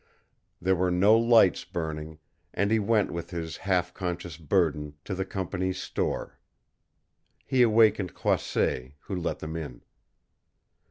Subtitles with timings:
[0.59, 2.17] There were no lights burning,
[2.55, 6.39] and he went with his half conscious burden to the company's store.
[7.45, 9.83] He awakened Croisset, who let them in.